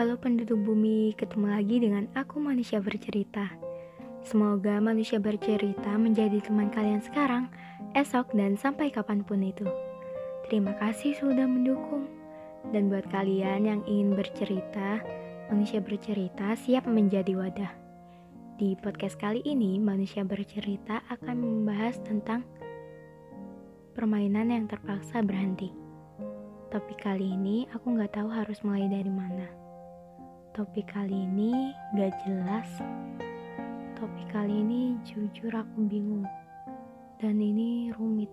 Halo 0.00 0.16
penduduk 0.16 0.56
bumi, 0.64 1.12
ketemu 1.12 1.52
lagi 1.52 1.76
dengan 1.76 2.08
aku 2.16 2.40
manusia 2.40 2.80
bercerita. 2.80 3.52
Semoga 4.24 4.80
manusia 4.80 5.20
bercerita 5.20 5.92
menjadi 6.00 6.40
teman 6.40 6.72
kalian 6.72 7.04
sekarang, 7.04 7.52
esok, 7.92 8.32
dan 8.32 8.56
sampai 8.56 8.88
kapan 8.88 9.20
pun 9.20 9.44
itu. 9.44 9.68
Terima 10.48 10.72
kasih 10.80 11.12
sudah 11.20 11.44
mendukung. 11.44 12.08
Dan 12.72 12.88
buat 12.88 13.12
kalian 13.12 13.68
yang 13.68 13.84
ingin 13.84 14.16
bercerita, 14.16 15.04
manusia 15.52 15.84
bercerita 15.84 16.56
siap 16.56 16.88
menjadi 16.88 17.36
wadah. 17.36 17.72
Di 18.56 18.80
podcast 18.80 19.20
kali 19.20 19.44
ini, 19.44 19.76
manusia 19.76 20.24
bercerita 20.24 21.04
akan 21.12 21.36
membahas 21.44 22.00
tentang 22.08 22.48
permainan 23.92 24.48
yang 24.48 24.64
terpaksa 24.64 25.20
berhenti. 25.20 25.68
Topik 26.72 27.04
kali 27.04 27.36
ini 27.36 27.68
aku 27.76 28.00
nggak 28.00 28.16
tahu 28.16 28.32
harus 28.32 28.64
mulai 28.64 28.88
dari 28.88 29.12
mana. 29.12 29.69
Topik 30.50 30.90
kali 30.90 31.14
ini 31.14 31.70
gak 31.94 32.10
jelas. 32.26 32.66
Topik 33.94 34.34
kali 34.34 34.66
ini 34.66 34.98
jujur 35.06 35.54
aku 35.54 35.86
bingung. 35.86 36.26
Dan 37.22 37.38
ini 37.38 37.94
rumit. 37.94 38.26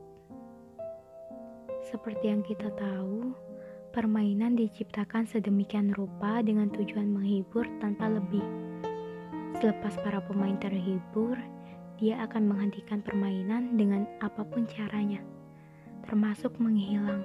Seperti 1.86 2.34
yang 2.34 2.42
kita 2.42 2.74
tahu, 2.74 3.38
permainan 3.94 4.58
diciptakan 4.58 5.30
sedemikian 5.30 5.94
rupa 5.94 6.42
dengan 6.42 6.74
tujuan 6.74 7.06
menghibur 7.06 7.70
tanpa 7.78 8.10
lebih. 8.10 8.44
Selepas 9.62 9.94
para 10.02 10.18
pemain 10.18 10.58
terhibur, 10.58 11.38
dia 12.02 12.18
akan 12.26 12.50
menghentikan 12.50 13.06
permainan 13.06 13.78
dengan 13.78 14.10
apa 14.26 14.42
pun 14.42 14.66
caranya, 14.66 15.22
termasuk 16.10 16.58
menghilang. 16.58 17.22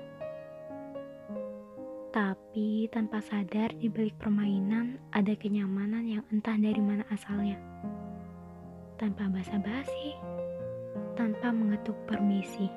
Tapi 2.13 2.93
tanpa 2.93 3.25
sadar 3.25 3.73
di 3.81 3.89
balik 3.89 4.21
permainan 4.21 5.01
ada 5.17 5.33
kenyamanan 5.33 6.05
yang 6.05 6.21
entah 6.29 6.61
dari 6.61 6.77
mana 6.77 7.01
asalnya. 7.09 7.57
Tanpa 9.01 9.33
basa-basi, 9.33 10.13
tanpa 11.17 11.49
mengetuk 11.49 11.97
permisi. 12.05 12.69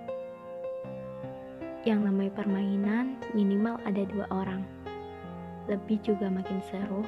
Yang 1.83 1.99
namanya 2.07 2.31
permainan 2.31 3.19
minimal 3.35 3.75
ada 3.83 4.07
dua 4.07 4.23
orang. 4.31 4.63
Lebih 5.67 5.99
juga 5.99 6.31
makin 6.31 6.63
seru. 6.71 7.03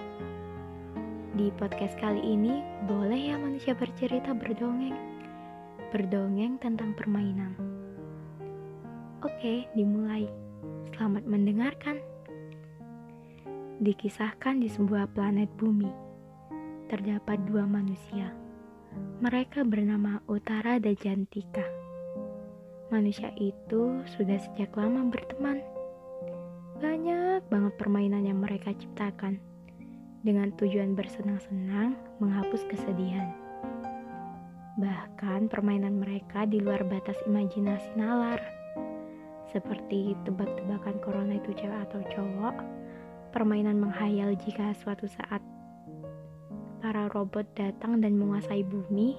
Di 1.32 1.48
podcast 1.56 1.96
kali 1.96 2.20
ini 2.20 2.60
boleh 2.92 3.32
ya 3.32 3.40
manusia 3.40 3.72
bercerita 3.72 4.36
berdongeng. 4.36 5.00
Berdongeng 5.96 6.60
tentang 6.60 6.92
permainan. 6.92 7.56
Oke, 9.24 9.64
dimulai. 9.80 10.28
Selamat 10.92 11.24
mendengarkan. 11.24 12.07
Dikisahkan 13.78 14.58
di 14.58 14.74
sebuah 14.74 15.14
planet 15.14 15.54
bumi, 15.54 15.94
terdapat 16.90 17.38
dua 17.46 17.70
manusia. 17.70 18.34
Mereka 19.22 19.62
bernama 19.70 20.18
Utara 20.26 20.82
dan 20.82 20.98
Jantika. 20.98 21.62
Manusia 22.90 23.30
itu 23.38 24.02
sudah 24.18 24.42
sejak 24.42 24.74
lama 24.74 25.06
berteman. 25.14 25.62
Banyak 26.82 27.46
banget 27.54 27.74
permainan 27.78 28.26
yang 28.26 28.42
mereka 28.42 28.74
ciptakan 28.74 29.38
dengan 30.26 30.50
tujuan 30.58 30.98
bersenang-senang 30.98 31.94
menghapus 32.18 32.66
kesedihan. 32.74 33.30
Bahkan 34.82 35.54
permainan 35.54 36.02
mereka 36.02 36.50
di 36.50 36.58
luar 36.58 36.82
batas 36.82 37.22
imajinasi 37.30 37.94
nalar. 37.94 38.42
Seperti 39.54 40.18
tebak-tebakan 40.26 40.98
corona 40.98 41.38
itu 41.38 41.54
cewek 41.54 41.78
atau 41.94 42.02
cowok, 42.10 42.58
permainan 43.30 43.78
menghayal 43.78 44.34
jika 44.40 44.72
suatu 44.78 45.06
saat 45.06 45.44
para 46.80 47.10
robot 47.12 47.44
datang 47.58 48.00
dan 48.00 48.16
menguasai 48.16 48.64
bumi, 48.64 49.18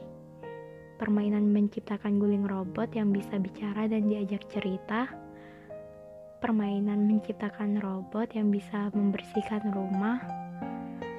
permainan 0.97 1.51
menciptakan 1.51 2.19
guling 2.19 2.47
robot 2.47 2.91
yang 2.95 3.11
bisa 3.11 3.37
bicara 3.39 3.87
dan 3.87 4.09
diajak 4.09 4.47
cerita, 4.51 5.11
permainan 6.39 7.07
menciptakan 7.07 7.83
robot 7.83 8.31
yang 8.35 8.51
bisa 8.51 8.91
membersihkan 8.95 9.75
rumah, 9.75 10.23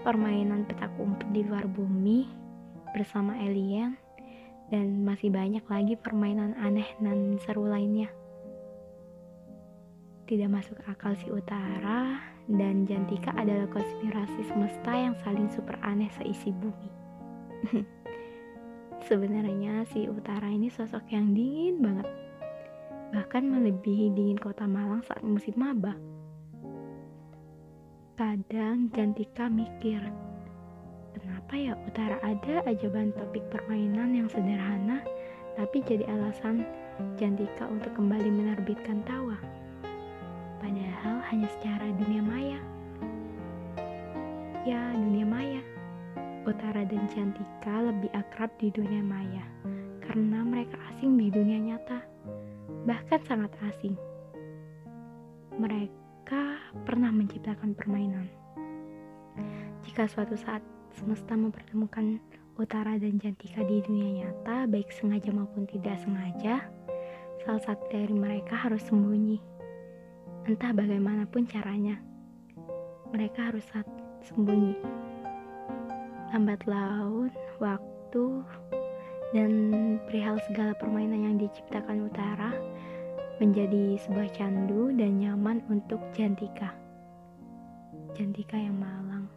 permainan 0.08 0.64
petak 0.64 0.92
umpet 0.98 1.28
di 1.36 1.44
luar 1.44 1.68
bumi 1.68 2.28
bersama 2.96 3.36
alien, 3.40 4.00
dan 4.72 5.04
masih 5.04 5.30
banyak 5.30 5.66
lagi 5.68 5.94
permainan 6.00 6.56
aneh 6.58 6.88
dan 7.04 7.38
seru 7.44 7.68
lainnya. 7.68 8.10
Tidak 10.30 10.46
masuk 10.46 10.78
akal 10.86 11.18
si 11.18 11.26
utara, 11.34 12.22
dan 12.46 12.86
Jantika 12.86 13.34
adalah 13.34 13.66
konspirasi 13.74 14.46
semesta 14.46 14.94
yang 14.94 15.18
saling 15.26 15.50
super 15.50 15.74
aneh 15.82 16.06
seisi 16.22 16.54
bumi. 16.54 16.90
Sebenarnya 19.10 19.90
si 19.90 20.06
Utara 20.06 20.54
ini 20.54 20.70
sosok 20.70 21.02
yang 21.10 21.34
dingin 21.34 21.82
banget. 21.82 22.06
Bahkan 23.10 23.42
melebihi 23.42 24.14
dingin 24.14 24.38
kota 24.38 24.70
Malang 24.70 25.02
saat 25.02 25.26
musim 25.26 25.58
maba. 25.58 25.98
Kadang 28.14 28.94
Jantika 28.94 29.50
mikir, 29.50 30.14
kenapa 31.18 31.54
ya 31.58 31.74
Utara 31.90 32.22
ada 32.22 32.62
aja 32.70 32.86
bahan 32.86 33.18
topik 33.18 33.50
permainan 33.50 34.14
yang 34.14 34.30
sederhana, 34.30 35.02
tapi 35.58 35.82
jadi 35.82 36.06
alasan 36.06 36.70
Jantika 37.18 37.66
untuk 37.66 37.98
kembali 37.98 38.30
menerbitkan 38.30 39.02
tawa 39.10 39.42
padahal 40.60 41.24
hanya 41.32 41.48
secara 41.58 41.88
dunia 41.96 42.22
maya. 42.22 42.60
Ya, 44.68 44.92
dunia 44.94 45.26
maya. 45.26 45.64
Utara 46.44 46.84
dan 46.88 47.08
Cantika 47.12 47.84
lebih 47.84 48.12
akrab 48.16 48.52
di 48.60 48.72
dunia 48.72 49.04
maya 49.04 49.44
karena 50.04 50.42
mereka 50.42 50.76
asing 50.90 51.16
di 51.20 51.30
dunia 51.30 51.60
nyata, 51.62 52.02
bahkan 52.88 53.22
sangat 53.28 53.52
asing. 53.70 53.94
Mereka 55.60 56.44
pernah 56.88 57.12
menciptakan 57.12 57.78
permainan. 57.78 58.26
Jika 59.86 60.10
suatu 60.10 60.34
saat 60.40 60.64
semesta 60.96 61.38
mempertemukan 61.38 62.20
Utara 62.60 63.00
dan 63.00 63.16
Jantika 63.22 63.64
di 63.64 63.80
dunia 63.86 64.26
nyata, 64.26 64.68
baik 64.68 64.92
sengaja 64.92 65.32
maupun 65.32 65.64
tidak 65.70 65.96
sengaja, 66.04 66.68
salah 67.46 67.64
satu 67.64 67.88
dari 67.88 68.12
mereka 68.12 68.52
harus 68.52 68.84
sembunyi 68.84 69.59
Entah 70.50 70.74
bagaimanapun 70.74 71.46
caranya, 71.46 72.02
mereka 73.14 73.54
harus 73.54 73.62
sembunyi. 74.26 74.74
Lambat 76.34 76.66
laun, 76.66 77.30
waktu, 77.62 78.42
dan 79.30 79.52
perihal 80.10 80.42
segala 80.50 80.74
permainan 80.74 81.22
yang 81.22 81.38
diciptakan 81.38 82.10
Utara 82.10 82.50
menjadi 83.38 84.02
sebuah 84.02 84.34
candu 84.34 84.90
dan 84.98 85.22
nyaman 85.22 85.62
untuk 85.70 86.02
Jantika. 86.18 86.74
Jantika 88.18 88.58
yang 88.58 88.82
malang, 88.82 89.30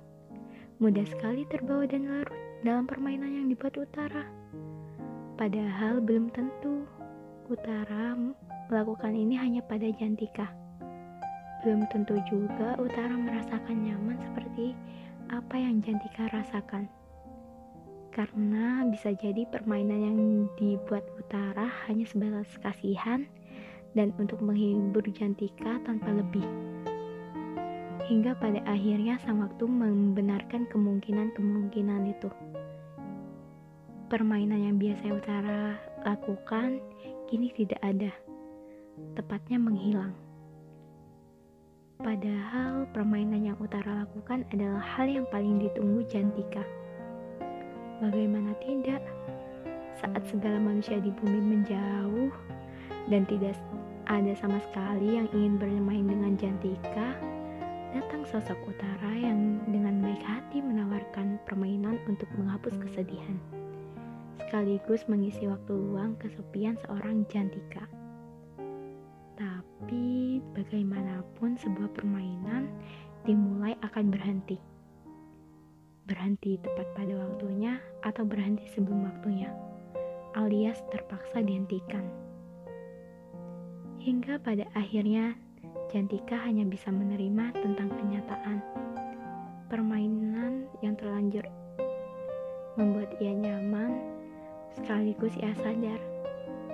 mudah 0.80 1.04
sekali 1.04 1.44
terbawa 1.52 1.84
dan 1.84 2.08
larut 2.08 2.40
dalam 2.64 2.88
permainan 2.88 3.36
yang 3.36 3.46
dibuat 3.52 3.76
Utara. 3.76 4.24
Padahal 5.36 6.00
belum 6.00 6.32
tentu 6.32 6.88
Utara 7.52 8.16
melakukan 8.72 9.12
ini 9.12 9.36
hanya 9.36 9.60
pada 9.60 9.92
Jantika. 9.92 10.61
Belum 11.62 11.86
tentu 11.94 12.18
juga 12.26 12.74
Utara 12.82 13.14
merasakan 13.14 13.86
nyaman 13.86 14.18
seperti 14.18 14.74
apa 15.30 15.54
yang 15.54 15.78
Jantika 15.78 16.26
rasakan. 16.34 16.90
Karena 18.12 18.84
bisa 18.90 19.14
jadi 19.14 19.48
permainan 19.48 20.00
yang 20.02 20.18
dibuat 20.58 21.06
Utara 21.16 21.64
hanya 21.88 22.04
sebatas 22.04 22.50
kasihan 22.60 23.24
dan 23.94 24.12
untuk 24.18 24.42
menghibur 24.42 25.06
Jantika 25.14 25.80
tanpa 25.86 26.10
lebih. 26.12 26.44
Hingga 28.10 28.36
pada 28.36 28.60
akhirnya 28.66 29.16
sang 29.22 29.40
waktu 29.40 29.64
membenarkan 29.64 30.66
kemungkinan-kemungkinan 30.68 32.02
itu. 32.10 32.28
Permainan 34.10 34.60
yang 34.60 34.76
biasa 34.76 35.08
Utara 35.08 35.78
lakukan 36.04 36.82
kini 37.30 37.48
tidak 37.54 37.80
ada. 37.80 38.12
Tepatnya 39.16 39.56
menghilang. 39.56 40.31
Padahal 42.02 42.82
permainan 42.90 43.46
yang 43.46 43.58
Utara 43.62 44.02
lakukan 44.02 44.42
adalah 44.50 44.82
hal 44.82 45.06
yang 45.06 45.22
paling 45.30 45.62
ditunggu 45.62 46.02
Jantika. 46.10 46.66
Bagaimana 48.02 48.58
tidak? 48.58 49.06
Saat 50.02 50.26
segala 50.26 50.58
manusia 50.58 50.98
di 50.98 51.14
bumi 51.14 51.38
menjauh 51.38 52.34
dan 53.06 53.22
tidak 53.30 53.54
ada 54.10 54.34
sama 54.34 54.58
sekali 54.66 55.14
yang 55.14 55.30
ingin 55.30 55.62
bermain 55.62 56.02
dengan 56.02 56.34
Jantika, 56.34 57.14
datang 57.94 58.26
sosok 58.26 58.58
Utara 58.66 59.14
yang 59.14 59.62
dengan 59.70 60.02
baik 60.02 60.26
hati 60.26 60.58
menawarkan 60.58 61.38
permainan 61.46 62.02
untuk 62.10 62.26
menghapus 62.34 62.82
kesedihan, 62.82 63.38
sekaligus 64.42 65.06
mengisi 65.06 65.46
waktu 65.46 65.70
luang 65.70 66.18
kesepian 66.18 66.74
seorang 66.82 67.22
Jantika. 67.30 68.01
Tapi 69.42 70.38
bagaimanapun 70.54 71.58
sebuah 71.58 71.90
permainan 71.98 72.70
dimulai 73.26 73.74
akan 73.82 74.14
berhenti. 74.14 74.54
berhenti 76.02 76.58
tepat 76.58 76.98
pada 76.98 77.14
waktunya 77.14 77.78
atau 78.02 78.26
berhenti 78.26 78.66
sebelum 78.74 79.06
waktunya, 79.06 79.54
alias 80.34 80.82
terpaksa 80.90 81.38
dihentikan. 81.46 82.02
Hingga 84.02 84.42
pada 84.42 84.66
akhirnya 84.74 85.38
Jantika 85.90 86.42
hanya 86.42 86.66
bisa 86.66 86.90
menerima 86.90 87.54
tentang 87.54 87.94
kenyataan 87.94 88.58
permainan 89.70 90.66
yang 90.82 90.98
terlanjur 90.98 91.46
membuat 92.74 93.14
ia 93.22 93.30
nyaman 93.30 93.94
sekaligus 94.74 95.38
ia 95.38 95.54
sadar 95.62 96.02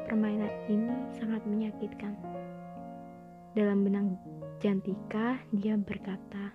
permainan 0.09 0.51
ini 0.73 0.93
sangat 1.21 1.45
menyakitkan. 1.45 2.17
Dalam 3.59 3.83
benang 3.83 4.15
Jantika, 4.63 5.35
dia 5.51 5.75
berkata, 5.75 6.55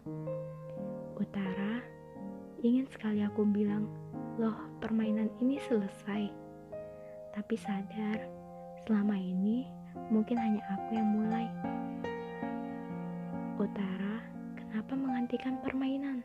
Utara, 1.20 1.84
ingin 2.64 2.88
sekali 2.88 3.20
aku 3.20 3.44
bilang, 3.44 3.92
loh 4.40 4.56
permainan 4.80 5.28
ini 5.44 5.60
selesai. 5.68 6.32
Tapi 7.36 7.56
sadar, 7.60 8.24
selama 8.88 9.20
ini 9.20 9.68
mungkin 10.16 10.40
hanya 10.40 10.64
aku 10.72 10.96
yang 10.96 11.12
mulai. 11.12 11.52
Utara, 13.60 14.24
kenapa 14.56 14.96
menghentikan 14.96 15.60
permainan? 15.60 16.24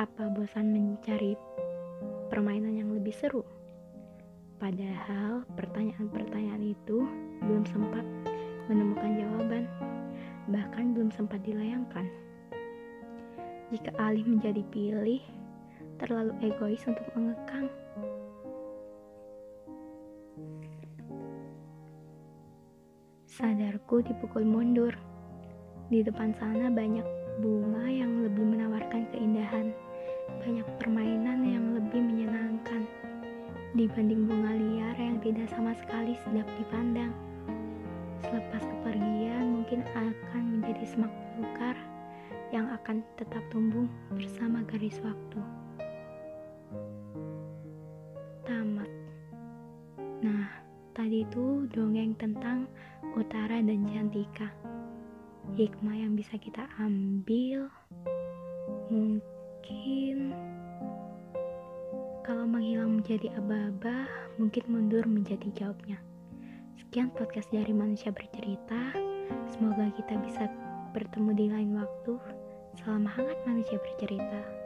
Apa 0.00 0.32
bosan 0.32 0.72
mencari 0.72 1.36
permainan 2.32 2.80
yang 2.80 2.96
lebih 2.96 3.12
seru? 3.12 3.44
Padahal 4.56 5.44
pertanyaan-pertanyaan 5.52 6.64
itu 6.64 7.04
belum 7.44 7.68
sempat 7.68 8.08
menemukan 8.68 9.16
jawaban, 9.16 9.64
bahkan 10.52 10.92
belum 10.92 11.10
sempat 11.10 11.40
dilayangkan. 11.42 12.04
Jika 13.72 13.92
alih 14.00 14.24
menjadi 14.24 14.64
pilih, 14.72 15.20
terlalu 16.00 16.32
egois 16.44 16.80
untuk 16.88 17.04
mengekang. 17.12 17.68
Sadarku 23.28 24.02
dipukul 24.02 24.42
mundur 24.42 24.92
di 25.88 26.02
depan 26.04 26.34
sana 26.36 26.72
banyak 26.72 27.04
bunga 27.38 27.86
yang 27.86 28.24
lebih 28.24 28.44
menawarkan 28.44 29.06
keindahan, 29.14 29.70
banyak 30.42 30.66
permainan 30.82 31.40
yang 31.46 31.66
lebih 31.76 32.02
menyenangkan 32.02 32.82
dibanding 33.76 34.26
bunga 34.26 34.52
liar 34.58 34.96
yang 34.96 35.20
tidak 35.20 35.46
sama 35.52 35.76
sekali 35.76 36.16
sedap 36.24 36.48
dipandang. 36.56 37.27
Selepas 38.28 38.60
kepergian 38.60 39.56
mungkin 39.56 39.80
akan 39.96 40.60
menjadi 40.60 40.84
semak 40.84 41.12
belukar 41.32 41.76
yang 42.52 42.68
akan 42.68 43.00
tetap 43.16 43.40
tumbuh 43.48 43.88
bersama 44.12 44.60
garis 44.68 45.00
waktu. 45.00 45.40
Tamat. 48.44 48.90
Nah, 50.20 50.48
tadi 50.92 51.24
itu 51.24 51.64
dongeng 51.72 52.12
tentang 52.20 52.68
Utara 53.16 53.64
dan 53.64 53.88
Jantika 53.88 54.52
hikmah 55.56 55.96
yang 55.96 56.12
bisa 56.12 56.36
kita 56.36 56.68
ambil 56.76 57.72
mungkin 58.92 60.36
kalau 62.20 62.44
menghilang 62.44 63.00
menjadi 63.00 63.32
aba-aba 63.40 64.04
mungkin 64.36 64.64
mundur 64.68 65.08
menjadi 65.08 65.48
jawabnya 65.56 65.96
sekian 66.78 67.10
podcast 67.10 67.50
dari 67.50 67.74
manusia 67.74 68.14
bercerita. 68.14 68.94
Semoga 69.50 69.90
kita 69.98 70.14
bisa 70.22 70.46
bertemu 70.94 71.30
di 71.34 71.46
lain 71.50 71.70
waktu. 71.74 72.14
Selama 72.78 73.10
hangat 73.10 73.38
manusia 73.44 73.76
bercerita 73.82 74.57